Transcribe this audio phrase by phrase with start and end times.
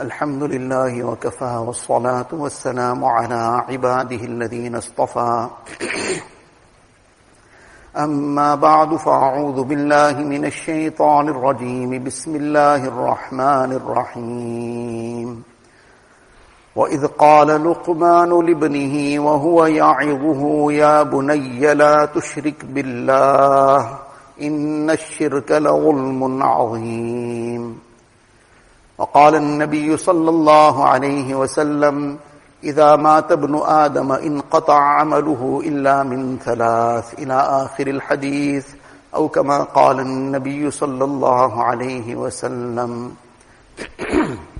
[0.00, 5.48] الحمد لله وكفى والصلاة والسلام على عباده الذين اصطفى.
[7.96, 12.04] أما بعد فأعوذ بالله من الشيطان الرجيم.
[12.04, 15.42] بسم الله الرحمن الرحيم.
[16.76, 23.98] وإذ قال لقمان لابنه وهو يعظه يا بني لا تشرك بالله
[24.42, 27.85] إن الشرك لظلم عظيم.
[28.98, 32.18] وقال النبي صلى الله عليه وسلم
[32.64, 38.66] إذا مات ابن آدم انقطع عمله إلا من ثلاث إلى آخر الحديث
[39.14, 43.14] أو كما قال النبي صلى الله عليه وسلم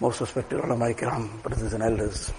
[0.00, 2.30] Most respected ulama ikram, brothers and elders.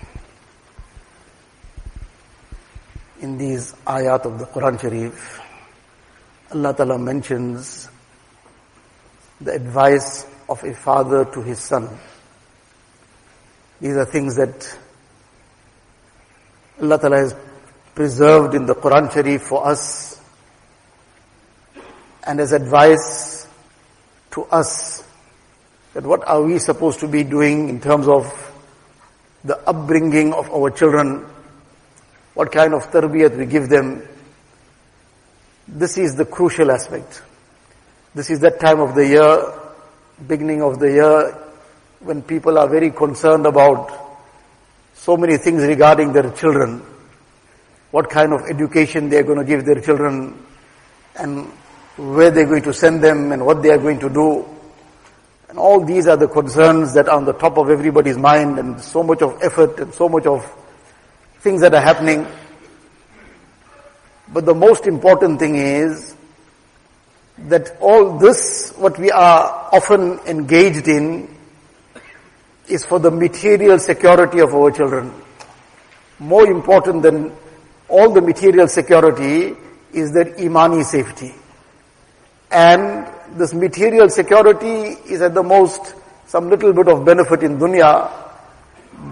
[3.21, 5.41] In these ayat of the Quran Sharif,
[6.53, 7.89] Allah Ta'ala mentions
[9.41, 11.87] the advice of a father to his son.
[13.79, 14.77] These are things that
[16.81, 17.35] Allah Ta'ala has
[17.93, 20.19] preserved in the Quran Sharif for us
[22.25, 23.47] and as advice
[24.31, 25.03] to us
[25.93, 28.25] that what are we supposed to be doing in terms of
[29.43, 31.25] the upbringing of our children,
[32.33, 34.07] what kind of tarbiyat we give them.
[35.67, 37.21] This is the crucial aspect.
[38.15, 39.53] This is that time of the year,
[40.27, 41.37] beginning of the year,
[41.99, 43.91] when people are very concerned about
[44.93, 46.81] so many things regarding their children,
[47.91, 50.43] what kind of education they are going to give their children,
[51.15, 51.45] and
[51.97, 54.45] where they're going to send them, and what they are going to do.
[55.49, 58.81] And all these are the concerns that are on the top of everybody's mind, and
[58.81, 60.45] so much of effort and so much of
[61.39, 62.27] things that are happening.
[64.27, 66.16] But the most important thing is
[67.37, 71.33] that all this, what we are often engaged in,
[72.67, 75.13] is for the material security of our children.
[76.19, 77.31] More important than
[77.87, 79.55] all the material security
[79.93, 81.33] is their imani safety.
[82.51, 88.11] And this material security is at the most some little bit of benefit in dunya,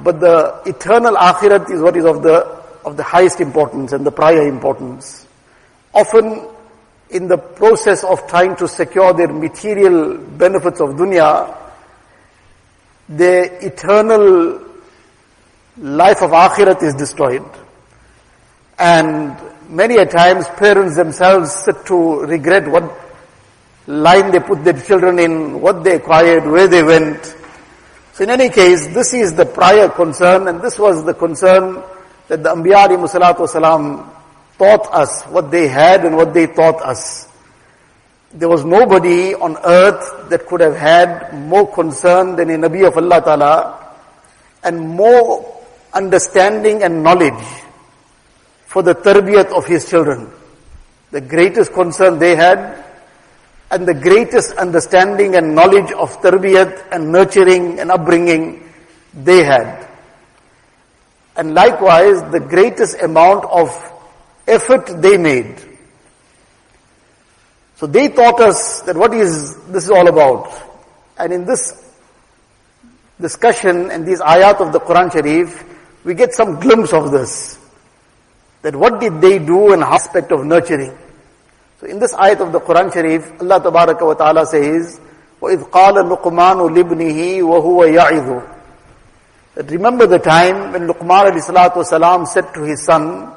[0.04, 2.44] but the eternal akhirat is what is of the,
[2.84, 5.26] of the highest importance and the prior importance.
[5.94, 6.46] Often
[7.16, 11.56] in the process of trying to secure their material benefits of dunya,
[13.08, 14.62] their eternal
[15.78, 17.46] life of akhirat is destroyed.
[18.78, 19.38] And
[19.70, 22.84] many a times parents themselves sit to regret what
[23.88, 27.24] line they put their children in, what they acquired, where they went.
[28.14, 31.82] So in any case, this is the prior concern and this was the concern
[32.28, 34.15] that the Anbiya salatu salam
[34.58, 37.28] taught us, what they had and what they taught us.
[38.34, 42.98] There was nobody on earth that could have had more concern than a Nabi of
[42.98, 43.96] Allah Ta'ala
[44.64, 47.46] and more understanding and knowledge
[48.66, 50.30] for the tarbiyat of his children.
[51.12, 52.84] The greatest concern they had
[53.72, 58.70] and the greatest understanding and knowledge of tarbiyat and nurturing and upbringing
[59.14, 59.88] they had.
[61.38, 63.70] And likewise, the greatest amount of
[64.47, 65.57] effort they made.
[67.77, 70.53] So they taught us that what is this is all about.
[71.19, 71.83] And in this
[73.21, 75.65] discussion and these ayat of the Quran Sharif,
[76.05, 77.59] we get some glimpse of this.
[78.63, 80.97] That what did they do in aspect of nurturing.
[81.81, 85.01] So in this ayat of the Quran Sharif, Allah Tabaraka wa Ta'ala says,
[85.41, 88.57] وَإِذْ قَالَ لُقْمَانُ لِبْنِهِ وَهُوَ يَعِذُ
[89.55, 93.33] That remember the time when Luqman alayhi salatu wasalam said to his son,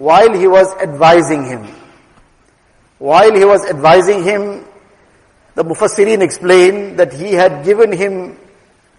[0.00, 1.62] while he was advising him,
[2.98, 4.64] while he was advising him,
[5.54, 8.38] the Mufassirin explained that he had given him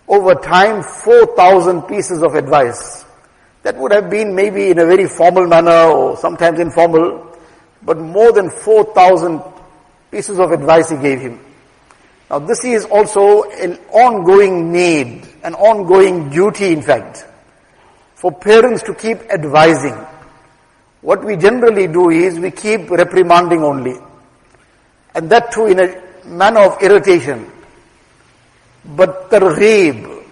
[0.07, 3.03] over time 4,000 pieces of advice.
[3.63, 7.35] That would have been maybe in a very formal manner or sometimes informal
[7.81, 9.41] but more than 4,000
[10.11, 11.39] pieces of advice he gave him.
[12.29, 17.25] Now this is also an ongoing need, an ongoing duty in fact,
[18.13, 19.97] for parents to keep advising.
[21.01, 23.95] What we generally do is we keep reprimanding only.
[25.15, 27.51] And that too in a manner of irritation.
[28.85, 30.25] But targheeb,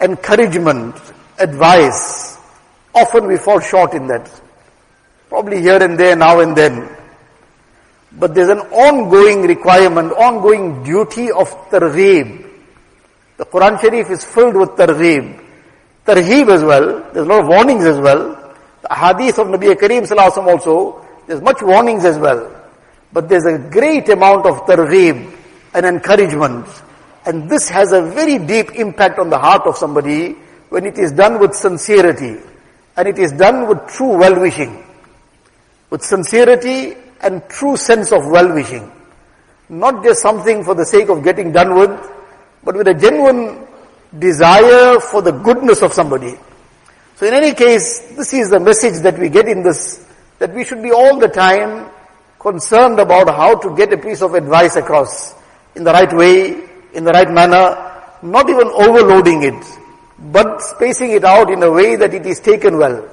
[0.00, 0.96] encouragement,
[1.38, 2.38] advice,
[2.94, 4.28] often we fall short in that.
[5.28, 6.88] Probably here and there, now and then.
[8.12, 12.46] But there's an ongoing requirement, ongoing duty of targheeb.
[13.36, 15.44] The Quran Sharif is filled with targheeb.
[16.04, 17.06] Targheeb as well.
[17.12, 18.37] There's a lot of warnings as well.
[18.90, 22.54] Hadith of Nabi Kareem Sallallahu also, there's much warnings as well.
[23.12, 25.34] But there's a great amount of targheeb,
[25.74, 26.66] and encouragement.
[27.26, 30.32] And this has a very deep impact on the heart of somebody
[30.70, 32.36] when it is done with sincerity
[32.96, 34.84] and it is done with true well-wishing.
[35.90, 38.90] With sincerity and true sense of well-wishing.
[39.68, 41.90] Not just something for the sake of getting done with,
[42.64, 43.66] but with a genuine
[44.18, 46.36] desire for the goodness of somebody.
[47.17, 50.05] So in any case, this is the message that we get in this,
[50.39, 51.89] that we should be all the time
[52.39, 55.33] concerned about how to get a piece of advice across
[55.75, 56.55] in the right way,
[56.93, 57.91] in the right manner,
[58.21, 59.65] not even overloading it,
[60.19, 63.07] but spacing it out in a way that it is taken well.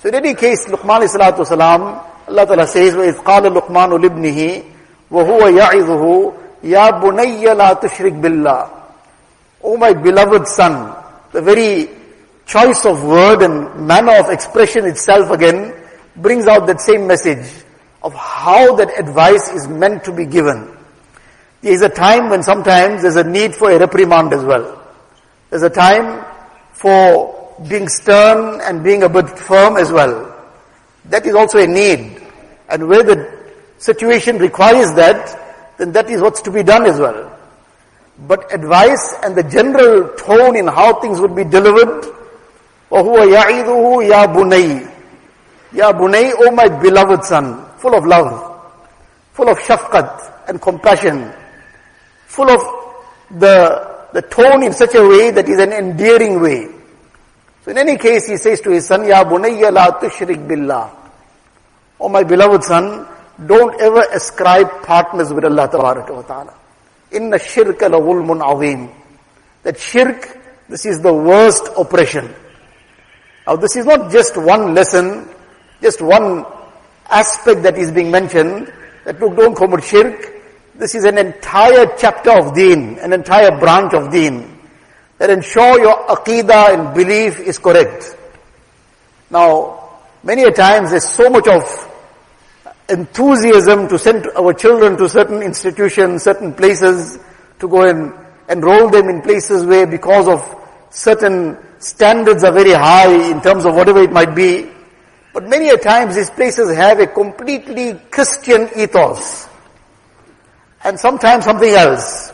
[0.00, 4.64] So in any case, Luqman salatu salam, Allah Ta'ala says, وَإِذْ قَالَ لُقْمَانُ لِبْنِهِ
[5.10, 8.70] وَهُوَ يَعِذُهُ يَا بُنَيَّ لَا تُشْرِكْ بِاللَّهِ
[9.64, 10.94] O my beloved son,
[11.32, 11.88] the very
[12.45, 15.73] choice of word and manner of expression itself again
[16.15, 17.63] brings out that same message
[18.03, 20.75] of how that advice is meant to be given.
[21.61, 24.81] There is a time when sometimes there's a need for a reprimand as well.
[25.49, 26.25] There's a time
[26.73, 30.29] for being stern and being a bit firm as well.
[31.05, 32.21] That is also a need.
[32.69, 37.37] And where the situation requires that, then that is what's to be done as well.
[38.27, 42.05] But advice and the general tone in how things would be delivered,
[42.92, 44.98] وَهُوَ يَعِذُهُ يَا بُنَيْ
[45.72, 48.60] Ya Bunay, O my beloved son, full of love,
[49.32, 51.30] full of shafqat and compassion,
[52.26, 52.60] full of
[53.38, 56.68] the, the tone in such a way that is an endearing way.
[57.64, 60.90] So in any case, he says to his son, Ya Bunayya la tushrik billah.
[62.00, 63.06] O my beloved son,
[63.44, 66.54] don't ever ascribe partners with Allah wa ta'ala.
[67.12, 68.88] Inna shirka la zulmun azim.
[69.64, 70.38] That shirk,
[70.68, 72.34] this is the worst oppression.
[73.45, 75.33] Now this is not just one lesson
[75.83, 76.45] just one
[77.09, 78.71] aspect that is being mentioned,
[79.03, 80.31] that look, don't commit shirk.
[80.75, 84.59] This is an entire chapter of deen, an entire branch of deen,
[85.19, 88.15] that ensure your aqidah and belief is correct.
[89.29, 91.63] Now, many a times there's so much of
[92.89, 97.19] enthusiasm to send our children to certain institutions, certain places,
[97.59, 98.13] to go and
[98.49, 100.41] enroll them in places where because of
[100.89, 104.69] certain standards are very high in terms of whatever it might be,
[105.33, 109.47] but many a times these places have a completely Christian ethos.
[110.83, 112.31] And sometimes something else.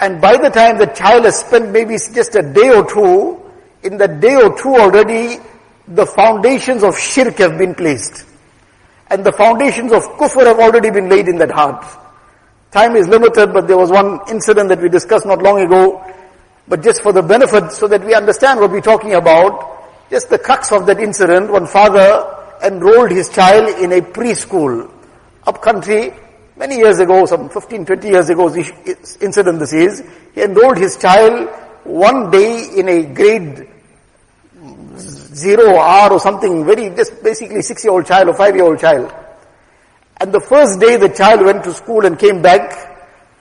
[0.00, 3.38] And by the time the child has spent maybe just a day or two,
[3.82, 5.38] in that day or two already,
[5.88, 8.24] the foundations of shirk have been placed.
[9.10, 11.84] And the foundations of kufr have already been laid in that heart.
[12.70, 16.02] Time is limited, but there was one incident that we discussed not long ago.
[16.68, 20.38] But just for the benefit, so that we understand what we're talking about, just the
[20.38, 24.90] crux of that incident, one father enrolled his child in a preschool
[25.44, 26.12] up country
[26.56, 30.04] many years ago, some 15, 20 years ago, this incident this is.
[30.34, 31.48] He enrolled his child
[31.84, 33.68] one day in a grade
[35.34, 38.78] zero R or something very, just basically six year old child or five year old
[38.78, 39.12] child.
[40.20, 42.70] And the first day the child went to school and came back,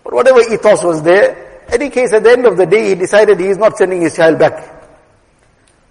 [0.03, 3.39] but whatever ethos was there, any case at the end of the day he decided
[3.39, 4.81] he is not sending his child back.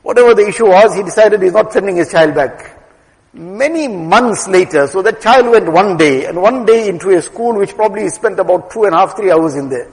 [0.02, 2.78] Whatever the issue was, he decided he's not sending his child back.
[3.32, 7.56] Many months later, so that child went one day, and one day into a school
[7.56, 9.90] which probably spent about two and a half, three hours in there.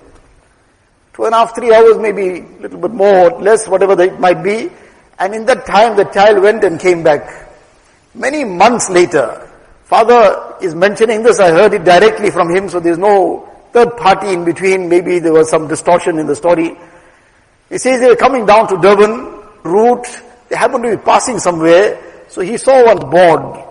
[1.13, 4.43] Two and a half, three hours, maybe a little bit more, less, whatever it might
[4.43, 4.71] be.
[5.19, 7.51] And in that time, the child went and came back.
[8.15, 9.51] Many months later,
[9.85, 14.33] father is mentioning this, I heard it directly from him, so there's no third party
[14.33, 16.75] in between, maybe there was some distortion in the story.
[17.69, 20.07] He says they were coming down to Durban, route,
[20.49, 23.63] they happened to be passing somewhere, so he saw one board,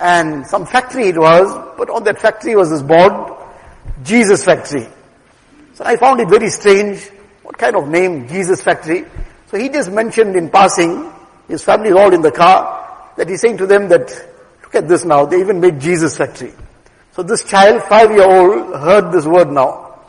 [0.00, 3.12] and some factory it was, but on that factory was this board,
[4.02, 4.86] Jesus Factory.
[5.74, 7.06] So I found it very strange,
[7.42, 9.04] what kind of name, Jesus Factory?
[9.48, 11.12] So he just mentioned in passing,
[11.46, 14.08] his family is all in the car, that he's saying to them that,
[14.62, 16.54] look at this now, they even made Jesus Factory.
[17.12, 20.00] So this child, five year old, heard this word now.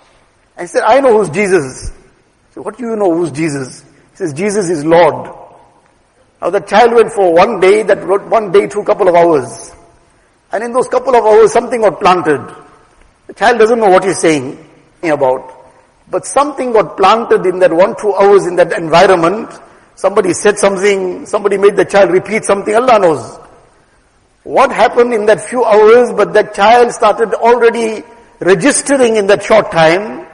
[0.58, 1.91] And said, I know who's Jesus.
[2.53, 3.81] So what do you know who's Jesus?
[3.81, 5.36] He says Jesus is Lord.
[6.41, 9.72] Now the child went for one day, that one day a couple of hours.
[10.51, 12.55] And in those couple of hours something got planted.
[13.27, 14.67] The child doesn't know what he's saying
[15.03, 15.53] about.
[16.10, 19.50] But something got planted in that one, two hours in that environment.
[19.96, 23.41] Somebody said something, somebody made the child repeat something, Allah knows.
[24.44, 28.04] What happened in that few hours, but that child started already
[28.40, 30.26] registering in that short time.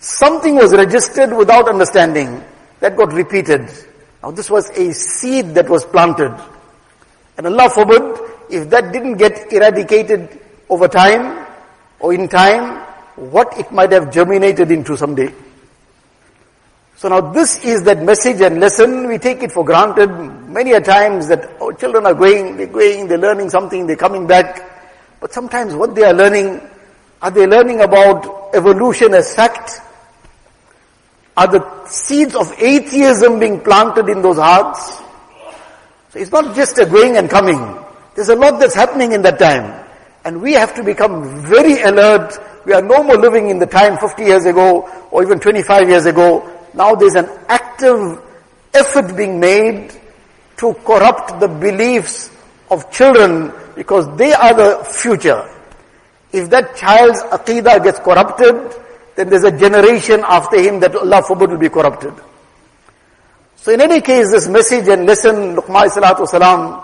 [0.00, 2.42] Something was registered without understanding
[2.80, 3.70] that got repeated.
[4.22, 6.34] Now this was a seed that was planted.
[7.36, 8.02] And Allah forbid,
[8.50, 11.46] if that didn't get eradicated over time,
[12.00, 12.80] or in time,
[13.16, 15.32] what it might have germinated into someday.
[16.96, 19.08] So now this is that message and lesson.
[19.08, 20.08] We take it for granted
[20.48, 24.26] many a times that our children are going, they're going, they're learning something, they're coming
[24.26, 24.62] back.
[25.20, 26.60] But sometimes what they are learning,
[27.20, 29.80] are they learning about evolution as fact?
[31.36, 34.98] Are the seeds of atheism being planted in those hearts?
[36.10, 37.58] So it's not just a going and coming.
[38.14, 39.84] There's a lot that's happening in that time.
[40.24, 42.38] And we have to become very alert.
[42.64, 46.06] We are no more living in the time 50 years ago or even 25 years
[46.06, 46.53] ago.
[46.74, 48.20] Now there's an active
[48.74, 49.92] effort being made
[50.58, 52.30] to corrupt the beliefs
[52.70, 55.48] of children because they are the future.
[56.32, 58.74] If that child's aqidah gets corrupted,
[59.16, 62.14] then there's a generation after him that Allah forbid will be corrupted.
[63.56, 66.82] So in any case, this message and lesson, Luqman salatu salam,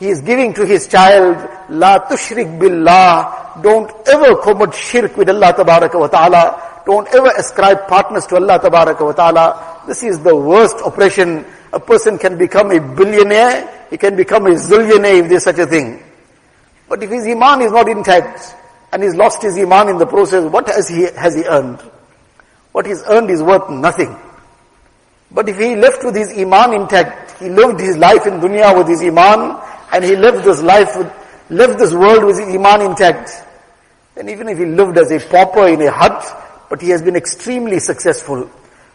[0.00, 1.36] he is giving to his child,
[1.68, 7.86] La tushrik billah, don't ever commit shirk with Allah tabaraka wa ta'ala, don't ever ascribe
[7.86, 9.82] partners to Allah tabaraka wa ta'ala.
[9.86, 11.44] This is the worst oppression.
[11.74, 15.66] A person can become a billionaire, he can become a zillionaire if there's such a
[15.66, 16.02] thing.
[16.88, 18.56] But if his iman is not intact,
[18.92, 21.78] and he's lost his iman in the process, what has he, has he earned?
[22.72, 24.16] What he's earned is worth nothing.
[25.30, 28.88] But if he left with his iman intact, he lived his life in dunya with
[28.88, 29.60] his iman,
[29.92, 31.12] and he lived this life, with,
[31.50, 33.30] lived this world with his iman intact,
[34.14, 37.16] then even if he lived as a pauper in a hut, but he has been
[37.16, 38.50] extremely successful.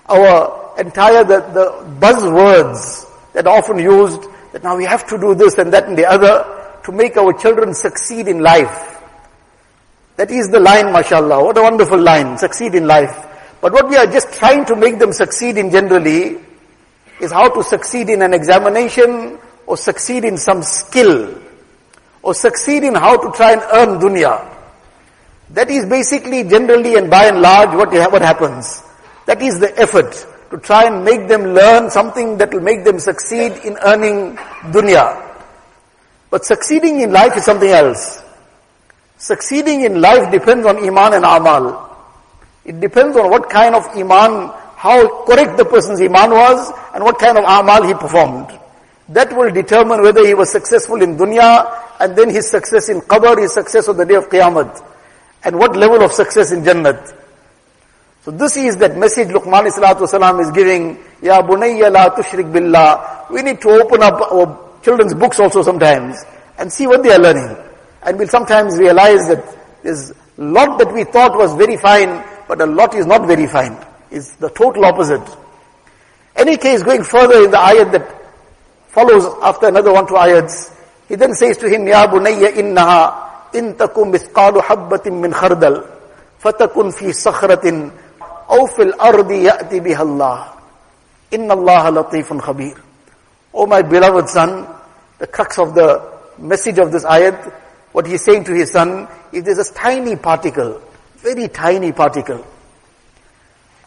[0.07, 4.23] Our entire, the, the buzzwords that are often used,
[4.53, 7.33] that now we have to do this and that and the other, to make our
[7.33, 9.01] children succeed in life.
[10.17, 11.43] That is the line, mashallah.
[11.43, 13.25] What a wonderful line, succeed in life.
[13.59, 16.39] But what we are just trying to make them succeed in generally
[17.19, 21.41] is how to succeed in an examination or succeed in some skill
[22.21, 24.33] or succeed in how to try and earn dunya.
[25.51, 28.81] That is basically generally and by and large what, what happens.
[29.27, 30.11] That is the effort
[30.49, 34.37] to try and make them learn something that will make them succeed in earning
[34.73, 35.21] dunya.
[36.29, 38.21] But succeeding in life is something else.
[39.17, 41.95] Succeeding in life depends on iman and amal.
[42.65, 47.19] It depends on what kind of iman, how correct the person's iman was, and what
[47.19, 48.59] kind of amal he performed.
[49.09, 53.39] That will determine whether he was successful in dunya, and then his success in qabr,
[53.39, 54.83] his success on the day of qiyamah,
[55.43, 57.15] and what level of success in jannat.
[58.23, 63.27] So this is that message Luqman salam is giving, Ya bunayya la tushrik billah.
[63.29, 66.17] We need to open up our children's books also sometimes,
[66.57, 67.55] and see what they are learning.
[68.01, 69.45] And we'll sometimes realize that
[69.83, 73.45] there's a lot that we thought was very fine, but a lot is not very
[73.45, 73.77] fine.
[74.09, 75.21] It's the total opposite.
[76.35, 78.24] Any case, going further in the ayat that
[78.95, 80.71] follows after another one, two ayats,
[81.09, 85.83] he then says to him, Ya bunayya innaha in takum mithqalu habbatin min khardal
[86.41, 87.91] fatakun fi sakhratin
[88.47, 90.57] aw fil ardi ya'ti biha Allah.
[91.31, 92.79] Inna Allah latifun khabir.
[93.53, 94.65] Oh my beloved son,
[95.19, 96.01] the crux of the
[96.37, 97.51] message of this ayat,
[97.91, 100.81] what he's saying to his son, is there's a tiny particle,
[101.17, 102.45] very tiny particle.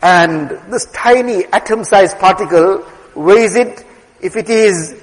[0.02, 2.84] And this tiny atom-sized particle
[3.14, 3.84] weighs it
[4.20, 4.94] if it is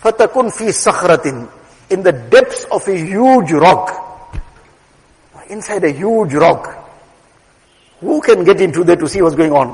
[0.00, 1.48] fatakun fi sakhratin
[1.90, 4.00] in the depths of a huge rock.
[5.48, 6.72] Inside a huge rock.
[8.00, 9.68] Who can get into there to see what's going on?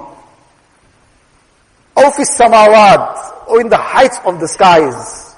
[1.97, 5.37] Or samawat, or in the heights of the skies.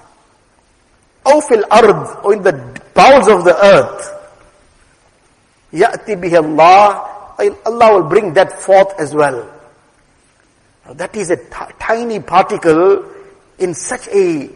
[1.24, 2.52] Or ard, or in the
[2.94, 4.22] bowels of the earth.
[5.72, 7.34] Ya'ti bihi Allah,
[7.66, 9.48] Allah will bring that forth as well.
[10.86, 11.36] Now that is a
[11.78, 13.04] tiny particle
[13.58, 14.50] in such a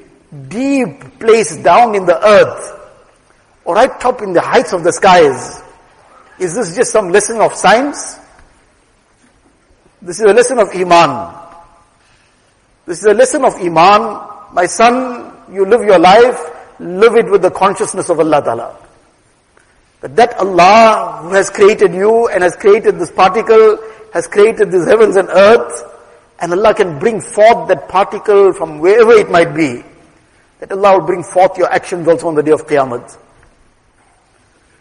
[0.49, 2.81] deep place down in the earth,
[3.65, 5.63] or right top in the heights of the skies.
[6.39, 8.19] Is this just some lesson of science?
[10.03, 11.35] This is a lesson of Iman.
[12.87, 14.29] This is a lesson of Iman.
[14.53, 16.39] My son, you live your life,
[16.79, 18.87] live it with the consciousness of Allah Ta'ala.
[20.03, 23.79] That that Allah who has created you and has created this particle,
[24.13, 25.96] has created these heavens and earth,
[26.40, 29.84] and Allah can bring forth that particle from wherever it might be.
[30.60, 33.18] That Allah will bring forth your actions also on the day of Qiyamah.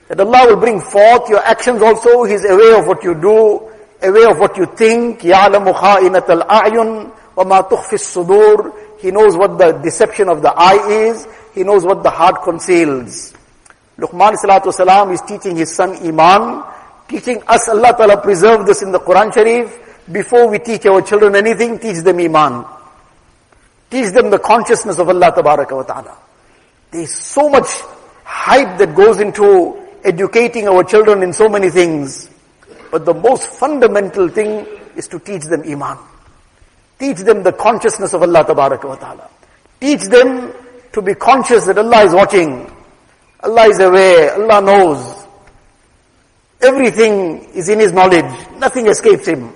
[0.08, 2.24] That Allah will bring forth your actions also.
[2.24, 3.70] He's aware of what you do,
[4.02, 5.20] aware of what you think.
[5.20, 11.28] يَعْلَمُ خَائِنَةَ الْأَعْيُنِ وَمَا تُخْفِ الصُّدُورِ He knows what the deception of the eye is.
[11.54, 13.34] He knows what the heart conceals.
[13.98, 16.64] Luqman salatu salam is teaching his son Iman,
[17.06, 19.83] teaching us Allah Ta'ala preserve this in the Quran Sharif.
[20.11, 22.65] before we teach our children anything, teach them Iman.
[23.89, 26.17] Teach them the consciousness of Allah wa Ta'ala.
[26.91, 27.67] There is so much
[28.23, 32.29] hype that goes into educating our children in so many things.
[32.91, 35.97] But the most fundamental thing is to teach them Iman.
[36.99, 39.29] Teach them the consciousness of Allah wa ta'ala.
[39.81, 40.53] Teach them
[40.93, 42.71] to be conscious that Allah is watching.
[43.43, 44.35] Allah is aware.
[44.41, 45.25] Allah knows.
[46.61, 48.31] Everything is in His knowledge.
[48.57, 49.53] Nothing escapes Him.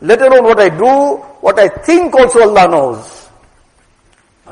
[0.00, 3.28] Let alone what I do, what I think also Allah knows.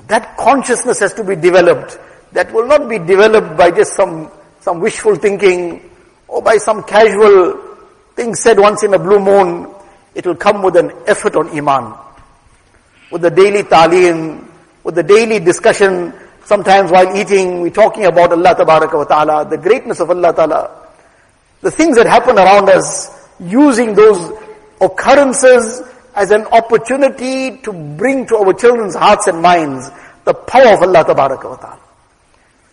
[0.06, 1.98] That consciousness has to be developed.
[2.32, 5.90] That will not be developed by just some, some wishful thinking
[6.28, 7.76] or by some casual
[8.16, 9.72] thing said once in a blue moon.
[10.14, 11.94] It will come with an effort on Iman.
[13.10, 14.48] With the daily talim,
[14.82, 16.12] with the daily discussion,
[16.44, 18.54] sometimes while eating, we're talking about Allah
[19.06, 20.88] ta'ala, the greatness of Allah ta'ala,
[21.60, 23.10] the things that happen around us,
[23.40, 24.18] using those
[24.84, 25.82] occurrences
[26.14, 29.90] as an opportunity to bring to our children's hearts and minds
[30.24, 31.80] the power of Allah wa ta'ala.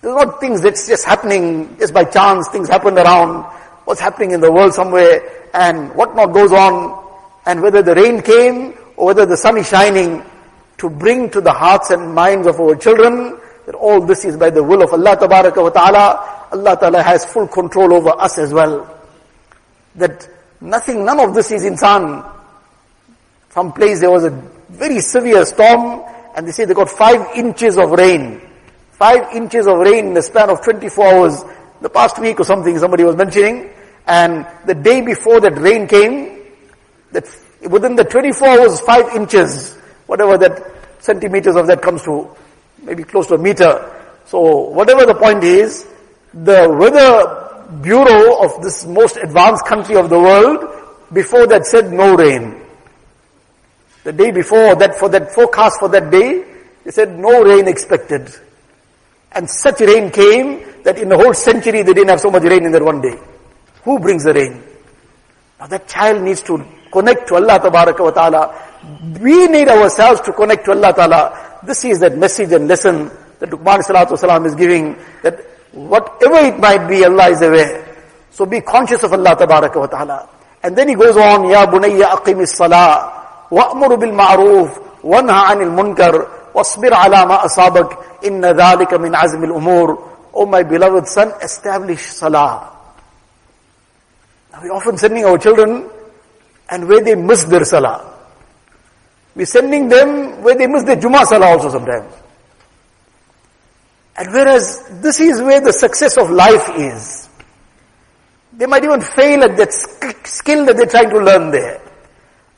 [0.02, 3.44] There's not things that's just happening just by chance, things happen around,
[3.86, 5.22] what's happening in the world somewhere,
[5.54, 7.04] and what not goes on,
[7.46, 10.24] and whether the rain came or whether the sun is shining,
[10.78, 13.38] to bring to the hearts and minds of our children
[13.68, 16.48] that all this is by the will of Allah wa ta'ala.
[16.52, 18.90] Allah ta'ala has full control over us as well.
[19.96, 20.28] That
[20.62, 22.24] nothing, none of this is insan.
[23.50, 24.30] Some place there was a
[24.70, 26.04] very severe storm
[26.36, 28.42] and they say they got five inches of rain.
[28.92, 31.44] Five inches of rain in the span of 24 hours.
[31.82, 33.72] The past week or something somebody was mentioning.
[34.08, 36.42] And the day before that rain came,
[37.12, 37.28] that
[37.70, 39.74] within the 24 hours, five inches,
[40.06, 42.30] whatever that centimeters of that comes to,
[42.84, 43.92] maybe close to a meter.
[44.26, 45.88] So whatever the point is,
[46.34, 47.51] the weather
[47.82, 50.82] bureau of this most advanced country of the world,
[51.14, 52.62] before that said no rain.
[54.04, 56.44] The day before that, for that forecast for that day,
[56.84, 58.34] they said no rain expected.
[59.32, 62.66] And such rain came that in the whole century they didn't have so much rain
[62.66, 63.18] in that one day.
[63.84, 64.64] Who brings the rain?
[65.60, 68.56] Now that child needs to connect to Allah wa ta'ala.
[69.20, 71.60] We need ourselves to connect to Allah ta'ala.
[71.64, 75.40] This is that message and lesson that Luqman salatu wasalam is giving that
[75.74, 77.88] Whatever it might be, Allah is aware.
[78.32, 80.30] So be conscious of Allah tabaraka wa ta'ala.
[80.64, 86.54] And then he goes on, Ya bunayya aqimis salah, wa'muru bil ma'roof, wanha anil munkar,
[86.54, 90.10] wasbir ala ma asabak, inna dhalika min azmil umur.
[90.34, 92.72] Oh my beloved son, establish salah.
[94.52, 95.90] Now we often sending our children
[96.70, 98.08] and where they miss their salah.
[99.36, 102.14] We're sending them where they miss their Jummah salah also sometimes.
[104.22, 107.28] And whereas this is where the success of life is.
[108.54, 109.74] They might even fail at that
[110.28, 111.82] skill that they're trying to learn there.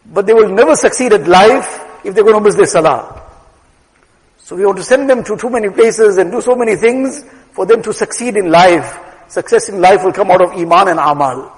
[0.06, 3.32] But they will never succeed at life if they're going to miss their salah.
[4.40, 7.24] So we want to send them to too many places and do so many things
[7.54, 9.00] for them to succeed in life.
[9.30, 11.50] Success in life will come out of iman and amal.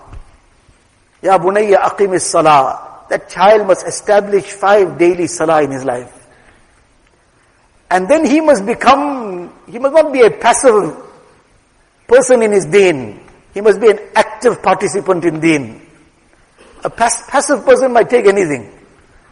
[1.24, 3.08] Ya bunayya aqim salah.
[3.10, 6.15] That child must establish five daily salah in his life.
[7.90, 10.96] And then he must become, he must not be a passive
[12.08, 13.20] person in his deen.
[13.54, 15.82] He must be an active participant in deen.
[16.84, 18.72] A pass, passive person might take anything.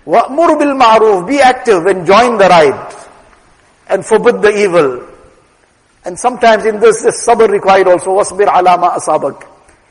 [0.06, 1.28] وَأْمُرْ maruf?
[1.28, 2.96] Be active and join the right.
[3.90, 5.08] And forbid the evil.
[6.06, 8.12] And sometimes in this, the sabr required also.
[8.12, 9.48] وَصْبِرْ alama asabak.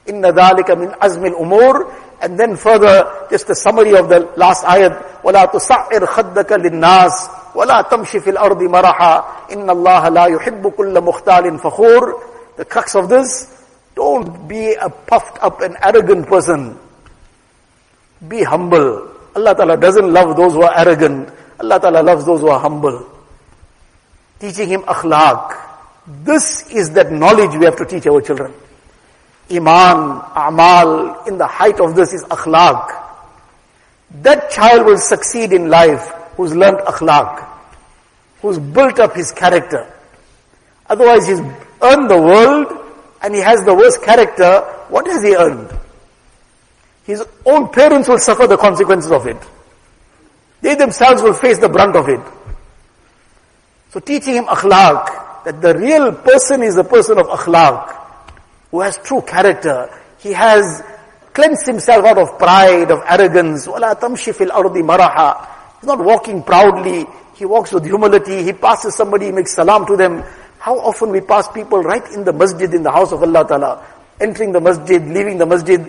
[0.07, 4.65] In إِنَّ min مِنْ أَزْمِ الْأُمُورِ And then further, just the summary of the last
[4.65, 5.23] ayat.
[5.23, 11.59] وَلَا تُصَعِّرْ خَدَّكَ لِلنَّاسِ وَلَا تَمْشِ فِي الْأَرْضِ مَرَحًا إِنَّ اللَّهَ لَا يُحِبُّ كُلَّ مُخْتَالٍ
[11.61, 12.15] فَخُورٍ
[12.57, 13.47] The crux of this,
[13.95, 16.79] don't be a puffed up and arrogant person.
[18.27, 19.09] Be humble.
[19.37, 21.29] Allah Ta'ala doesn't love those who are arrogant.
[21.61, 23.07] Allah Ta'ala loves those who are humble.
[24.41, 25.57] Teaching him akhlaq.
[26.25, 28.53] This is that knowledge we have to teach our children.
[29.51, 32.89] Iman, amal, in the height of this is akhlaq.
[34.23, 37.48] That child will succeed in life who's learned akhlaq,
[38.42, 39.92] who's built up his character.
[40.90, 41.40] Otherwise he's
[41.82, 42.68] earned the world
[43.22, 44.62] and he has the worst character.
[44.90, 45.78] What has he earned?
[47.06, 49.38] His own parents will suffer the consequences of it.
[50.62, 52.22] They themselves will face the brunt of it.
[53.92, 57.96] So teaching him akhlaq, that the real person is the person of akhlaq,
[58.72, 59.90] who has true character.
[60.20, 60.84] He has
[61.34, 63.68] cleansed himself out of pride, of arrogance.
[63.68, 65.51] وَلَا تَمْشِ فِي الْأَرْضِ مَرَحًا
[65.83, 67.07] He's not walking proudly.
[67.35, 68.45] He walks with humility.
[68.45, 70.23] He passes somebody, he makes salam to them.
[70.61, 73.85] How often we pass people right in the masjid, in the house of Allah Ta'ala,
[74.21, 75.85] entering the masjid, leaving the masjid,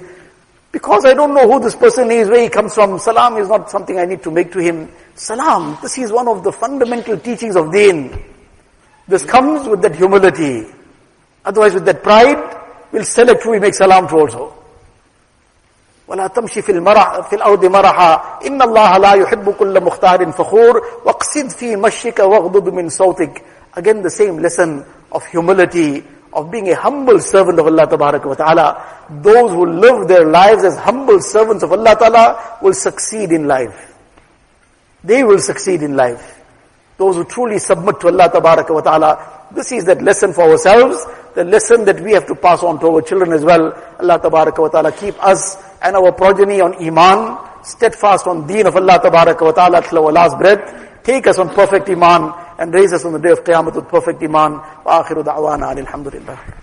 [0.71, 2.97] because I don't know who this person is, where he comes from.
[2.97, 4.89] Salam is not something I need to make to him.
[5.13, 8.19] Salam, this is one of the fundamental teachings of deen.
[9.07, 10.65] This comes with that humility.
[11.45, 12.59] Otherwise with that pride,
[12.91, 14.62] we'll select who we make salam to also.
[16.07, 21.49] ولا تمشي في, المرح في الأرض مرحا إن الله لا يحب كل مختال فخور واقصد
[21.49, 23.41] في مشيك واغضض من صوتك
[23.75, 28.83] Again the same lesson of humility, of being a humble servant of Allah wa ta'ala.
[29.09, 33.95] Those who live their lives as humble servants of Allah ta'ala will succeed in life.
[35.03, 36.39] They will succeed in life.
[36.97, 39.47] Those who truly submit to Allah wa ta'ala.
[39.51, 41.03] This is that lesson for ourselves
[41.35, 43.73] the lesson that we have to pass on to our children as well.
[43.99, 48.99] Allah wa ta'ala keep us and our progeny on Iman, steadfast on deen of Allah
[49.03, 51.03] wa ta'ala till our last breath.
[51.03, 54.23] Take us on perfect Iman and raise us on the day of Qiyamah with perfect
[54.23, 54.53] Iman.
[54.85, 56.62] Wa akhiru da'wana alhamdulillah.